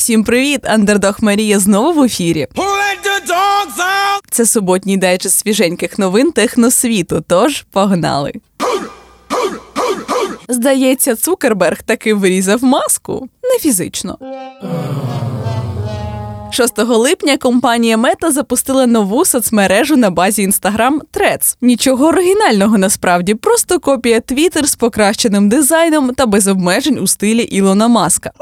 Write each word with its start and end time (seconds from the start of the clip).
Всім 0.00 0.24
привіт! 0.24 0.60
Андердог 0.64 1.16
Марія 1.20 1.58
знову 1.58 2.00
в 2.00 2.04
ефірі. 2.04 2.46
Це 4.30 4.46
суботній 4.46 4.96
дайджест 4.96 5.38
свіженьких 5.38 5.98
новин 5.98 6.32
техносвіту. 6.32 7.24
Тож 7.28 7.64
погнали. 7.70 8.32
Здається, 10.48 11.16
Цукерберг 11.16 11.82
таки 11.82 12.14
вирізав 12.14 12.64
маску 12.64 13.28
не 13.42 13.58
фізично. 13.58 14.18
6 16.50 16.78
липня 16.78 17.36
компанія 17.36 17.96
Мета 17.96 18.30
запустила 18.30 18.86
нову 18.86 19.24
соцмережу 19.24 19.96
на 19.96 20.10
базі 20.10 20.48
Instagram 20.48 20.98
Threads. 21.12 21.56
Нічого 21.60 22.06
оригінального 22.06 22.78
насправді, 22.78 23.34
просто 23.34 23.80
копія 23.80 24.18
Twitter 24.18 24.66
з 24.66 24.76
покращеним 24.76 25.48
дизайном 25.48 26.14
та 26.14 26.26
без 26.26 26.48
обмежень 26.48 26.98
у 26.98 27.06
стилі 27.06 27.42
Ілона 27.42 27.88
Маска. 27.88 28.32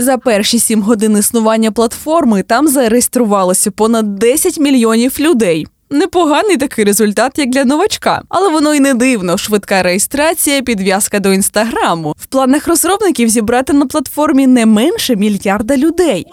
За 0.00 0.18
перші 0.18 0.58
сім 0.58 0.82
годин 0.82 1.18
існування 1.18 1.70
платформи 1.70 2.42
там 2.42 2.68
зареєструвалося 2.68 3.70
понад 3.70 4.14
10 4.14 4.58
мільйонів 4.58 5.20
людей. 5.20 5.66
Непоганий 5.90 6.56
такий 6.56 6.84
результат, 6.84 7.38
як 7.38 7.50
для 7.50 7.64
новачка, 7.64 8.22
але 8.28 8.48
воно 8.48 8.74
й 8.74 8.80
не 8.80 8.94
дивно. 8.94 9.38
Швидка 9.38 9.82
реєстрація, 9.82 10.62
підв'язка 10.62 11.20
до 11.20 11.32
інстаграму. 11.32 12.14
В 12.18 12.26
планах 12.26 12.68
розробників 12.68 13.28
зібрати 13.28 13.72
на 13.72 13.86
платформі 13.86 14.46
не 14.46 14.66
менше 14.66 15.16
мільярда 15.16 15.76
людей. 15.76 16.26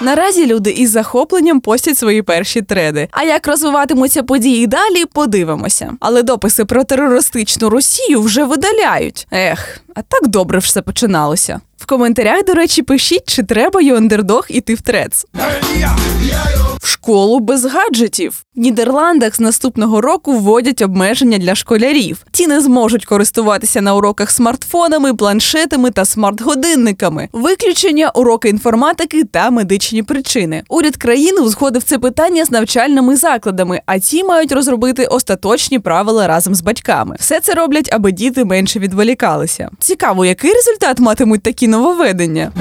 Наразі 0.00 0.46
люди 0.46 0.70
із 0.70 0.90
захопленням 0.90 1.60
постять 1.60 1.98
свої 1.98 2.22
перші 2.22 2.62
треди. 2.62 3.08
А 3.10 3.22
як 3.22 3.46
розвиватимуться 3.46 4.22
події 4.22 4.66
далі, 4.66 5.04
подивимося. 5.12 5.92
Але 6.00 6.22
дописи 6.22 6.64
про 6.64 6.84
терористичну 6.84 7.70
Росію 7.70 8.22
вже 8.22 8.44
видаляють. 8.44 9.26
Ех, 9.32 9.78
а 9.94 10.02
так 10.02 10.28
добре 10.28 10.58
все 10.58 10.82
починалося. 10.82 11.60
В 11.82 11.86
коментарях, 11.86 12.44
до 12.44 12.54
речі, 12.54 12.82
пишіть, 12.82 13.22
чи 13.26 13.42
треба 13.42 13.80
Йондердог 13.80 14.46
іти 14.48 14.74
в 14.74 14.80
трец. 14.80 15.26
В 16.82 16.86
школу 16.86 17.40
без 17.40 17.64
гаджетів. 17.64 18.44
В 18.56 18.60
Нідерландах 18.60 19.36
з 19.36 19.40
наступного 19.40 20.00
року 20.00 20.32
вводять 20.32 20.82
обмеження 20.82 21.38
для 21.38 21.54
школярів. 21.54 22.24
Ті 22.30 22.46
не 22.46 22.60
зможуть 22.60 23.04
користуватися 23.04 23.80
на 23.80 23.94
уроках 23.94 24.30
смартфонами, 24.30 25.14
планшетами 25.14 25.90
та 25.90 26.04
смарт-годинниками. 26.04 27.28
Виключення 27.32 28.10
уроки 28.14 28.48
інформатики 28.48 29.24
та 29.24 29.50
медичні 29.50 30.02
причини. 30.02 30.62
Уряд 30.68 30.96
країни 30.96 31.40
узгодив 31.40 31.82
це 31.82 31.98
питання 31.98 32.44
з 32.44 32.50
навчальними 32.50 33.16
закладами, 33.16 33.80
а 33.86 33.98
ті 33.98 34.24
мають 34.24 34.52
розробити 34.52 35.04
остаточні 35.04 35.78
правила 35.78 36.26
разом 36.26 36.54
з 36.54 36.60
батьками. 36.60 37.16
Все 37.18 37.40
це 37.40 37.54
роблять, 37.54 37.88
аби 37.92 38.12
діти 38.12 38.44
менше 38.44 38.78
відволікалися. 38.78 39.70
Цікаво, 39.78 40.24
який 40.24 40.52
результат 40.52 41.00
матимуть 41.00 41.42
такі 41.42 41.68
нововведення. 41.68 42.52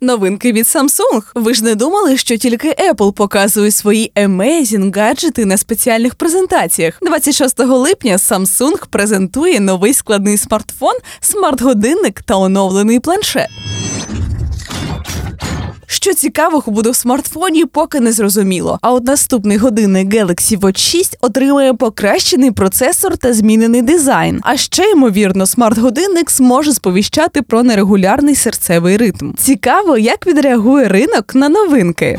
Новинки 0.00 0.52
від 0.52 0.64
Samsung. 0.64 1.22
Ви 1.34 1.54
ж 1.54 1.64
не 1.64 1.74
думали, 1.74 2.16
що 2.16 2.36
тільки 2.36 2.74
Apple 2.90 3.12
показує 3.12 3.70
свої 3.70 4.12
amazing 4.16 4.96
гаджети 4.96 5.44
на 5.44 5.56
спеціальних 5.56 6.14
презентаціях. 6.14 6.98
26 7.02 7.58
липня 7.58 8.16
Samsung 8.16 8.86
презентує 8.90 9.60
новий 9.60 9.94
складний 9.94 10.38
смартфон, 10.38 10.94
смарт-годинник 11.20 12.22
та 12.22 12.36
оновлений 12.36 13.00
планшет. 13.00 13.48
Що 15.90 16.14
цікавого 16.14 16.72
буде 16.72 16.90
в 16.90 16.96
смартфоні, 16.96 17.64
поки 17.64 18.00
не 18.00 18.12
зрозуміло. 18.12 18.78
А 18.82 18.92
от 18.92 19.04
наступний 19.04 19.56
годинник 19.56 20.14
Galaxy 20.14 20.58
Watch 20.58 20.78
6 20.78 21.16
отримає 21.20 21.74
покращений 21.74 22.50
процесор 22.50 23.16
та 23.16 23.32
змінений 23.32 23.82
дизайн. 23.82 24.40
А 24.42 24.56
ще 24.56 24.90
ймовірно, 24.90 25.46
смарт-годинник 25.46 26.30
зможе 26.30 26.72
сповіщати 26.72 27.42
про 27.42 27.62
нерегулярний 27.62 28.34
серцевий 28.34 28.96
ритм. 28.96 29.32
Цікаво, 29.38 29.98
як 29.98 30.26
відреагує 30.26 30.88
ринок 30.88 31.34
на 31.34 31.48
новинки. 31.48 32.18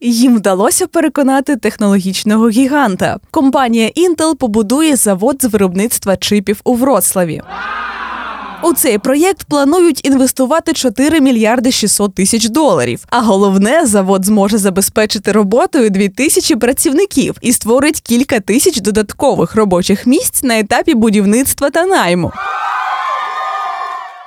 Їм 0.00 0.36
вдалося 0.36 0.86
переконати 0.86 1.56
технологічного 1.56 2.48
гіганта. 2.48 3.18
Компанія 3.30 3.88
Intel 3.96 4.34
побудує 4.36 4.96
завод 4.96 5.36
з 5.42 5.44
виробництва 5.44 6.16
чипів 6.16 6.60
у 6.64 6.74
Вроцлаві. 6.74 7.42
У 8.64 8.72
цей 8.72 8.98
проєкт 8.98 9.44
планують 9.44 10.06
інвестувати 10.06 10.72
4 10.72 11.20
мільярди 11.20 11.72
600 11.72 12.14
тисяч 12.14 12.48
доларів. 12.48 13.04
А 13.10 13.20
головне, 13.20 13.86
завод 13.86 14.24
зможе 14.24 14.58
забезпечити 14.58 15.32
роботою 15.32 15.90
2 15.90 16.08
тисячі 16.08 16.56
працівників 16.56 17.36
і 17.40 17.52
створить 17.52 18.00
кілька 18.00 18.40
тисяч 18.40 18.80
додаткових 18.80 19.54
робочих 19.54 20.06
місць 20.06 20.42
на 20.42 20.58
етапі 20.58 20.94
будівництва 20.94 21.70
та 21.70 21.86
найму. 21.86 22.32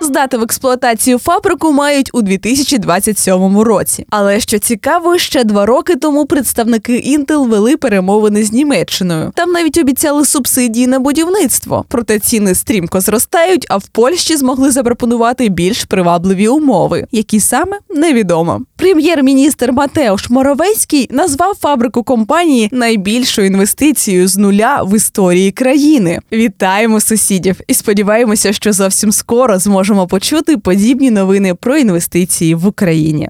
Здати 0.08 0.38
в 0.38 0.42
експлуатацію 0.44 1.20
фабрику 1.20 1.72
мають 1.72 2.10
у 2.14 2.22
2027 2.22 3.60
році. 3.60 4.06
Але 4.10 4.40
що 4.40 4.60
цікаво, 4.60 5.18
ще 5.18 5.44
два 5.44 5.66
роки 5.66 5.96
тому 5.96 6.26
представники 6.26 6.94
Intel 6.94 7.48
вели 7.48 7.78
перемовини 7.78 8.44
з 8.44 8.52
Німеччиною. 8.52 9.32
Там 9.36 9.52
навіть 9.52 9.78
обіцяли 9.78 10.26
субсидії 10.26 10.88
на 10.88 11.00
будівництво. 11.00 11.86
Проте 11.88 12.20
ціни 12.20 12.56
стрімко 12.56 13.02
зростають, 13.02 13.66
а 13.70 13.78
в 13.78 13.88
Польщі 13.88 14.38
змогли 14.38 14.72
запропонувати 14.72 15.50
більш 15.50 15.86
привабливі 15.86 16.48
умови, 16.48 17.08
які 17.12 17.40
саме 17.40 17.78
невідомо. 17.96 18.62
Прем'єр-міністр 18.76 19.72
Матеуш 19.72 20.30
Моровецький 20.30 21.08
назвав 21.12 21.56
фабрику 21.62 22.04
компанії 22.04 22.70
найбільшою 22.72 23.48
інвестицією 23.48 24.28
з 24.28 24.38
нуля 24.38 24.84
в 24.84 24.96
історії 24.96 25.52
країни. 25.52 26.20
Вітаємо 26.32 27.00
сусідів 27.00 27.62
і 27.68 27.74
сподіваємося, 27.74 28.54
що 28.54 28.74
зовсім 28.74 29.12
скоро 29.12 29.60
зможемо 29.60 29.97
почути 30.06 30.58
подібні 30.58 31.12
новини 31.12 31.56
про 31.56 31.78
інвестиції 31.78 32.56
в 32.56 32.68
Україні. 32.68 33.30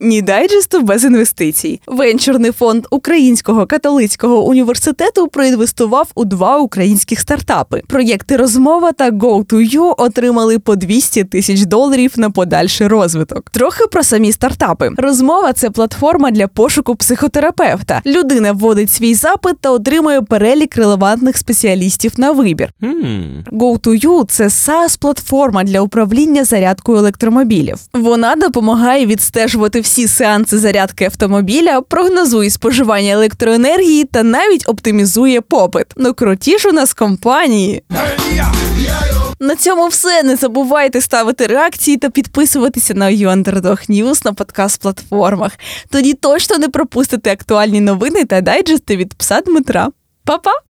Ні 0.00 0.22
дайджесту 0.22 0.80
без 0.80 1.04
інвестицій. 1.04 1.80
Венчурний 1.86 2.52
фонд 2.52 2.86
Українського 2.90 3.66
католицького 3.66 4.44
університету 4.44 5.28
проінвестував 5.28 6.08
у 6.14 6.24
два 6.24 6.58
українських 6.58 7.20
стартапи. 7.20 7.82
Проєкти 7.88 8.36
розмова 8.36 8.92
та 8.92 9.10
Go2You 9.10 9.94
отримали 9.98 10.58
по 10.58 10.76
200 10.76 11.24
тисяч 11.24 11.60
доларів 11.60 12.12
на 12.16 12.30
подальший 12.30 12.86
розвиток. 12.86 13.50
Трохи 13.50 13.86
про 13.86 14.02
самі 14.02 14.32
стартапи. 14.32 14.90
Розмова 14.96 15.52
це 15.52 15.70
платформа 15.70 16.30
для 16.30 16.48
пошуку 16.48 16.96
психотерапевта. 16.96 18.02
Людина 18.06 18.52
вводить 18.52 18.90
свій 18.90 19.14
запит 19.14 19.60
та 19.60 19.70
отримує 19.70 20.22
перелік 20.22 20.76
релевантних 20.76 21.36
спеціалістів 21.36 22.12
на 22.16 22.32
вибір. 22.32 22.72
Go2You– 23.52 24.24
це 24.28 24.44
SaaS 24.44 24.98
платформа 25.00 25.64
для 25.64 25.80
управління 25.80 26.44
зарядкою 26.44 26.98
електромобілів. 26.98 27.76
Вона 27.92 28.36
допомагає 28.36 29.06
відстежувати 29.06 29.80
всі 29.88 30.08
сеанси 30.08 30.58
зарядки 30.58 31.04
автомобіля, 31.04 31.80
прогнозує 31.80 32.50
споживання 32.50 33.12
електроенергії 33.12 34.04
та 34.04 34.22
навіть 34.22 34.68
оптимізує 34.68 35.40
попит. 35.40 35.86
Ну 35.96 36.14
круті 36.14 36.58
ж 36.58 36.68
у 36.68 36.72
нас 36.72 36.94
компанії. 36.94 37.82
На 39.40 39.56
цьому 39.56 39.88
все. 39.88 40.22
Не 40.22 40.36
забувайте 40.36 41.00
ставити 41.00 41.46
реакції 41.46 41.96
та 41.96 42.10
підписуватися 42.10 42.94
на 42.94 43.06
Underdog 43.06 43.90
News 43.90 44.24
на 44.24 44.32
подкаст-платформах. 44.32 45.50
Тоді 45.90 46.14
точно 46.14 46.58
не 46.58 46.68
пропустите 46.68 47.32
актуальні 47.32 47.80
новини 47.80 48.24
та 48.24 48.40
дайджести 48.40 48.96
від 48.96 49.14
пса 49.14 49.40
Дмитра. 49.40 49.88
Па-па! 50.24 50.52